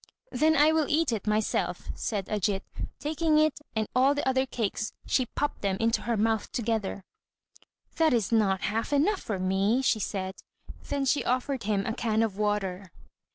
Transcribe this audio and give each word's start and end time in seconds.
"Then 0.31 0.55
I 0.55 0.71
will 0.71 0.87
eat 0.89 1.11
it 1.11 1.27
myself," 1.27 1.89
said 1.93 2.25
Ajít, 2.25 2.63
and 2.75 2.89
taking 2.99 3.37
it 3.37 3.59
and 3.75 3.87
all 3.95 4.15
the 4.15 4.27
other 4.27 4.47
cakes 4.47 4.93
she 5.05 5.27
popped 5.27 5.61
them 5.61 5.77
into 5.79 6.01
her 6.01 6.17
mouth 6.17 6.51
together. 6.51 7.03
"That 7.97 8.11
is 8.11 8.31
not 8.31 8.61
half 8.61 8.91
enough 8.91 9.19
for 9.21 9.37
me," 9.37 9.83
she 9.83 9.99
said. 9.99 10.37
Then 10.89 11.05
she 11.05 11.23
offered 11.23 11.65
him 11.65 11.85
a 11.85 11.93
can 11.93 12.23
of 12.23 12.35
water. 12.35 12.91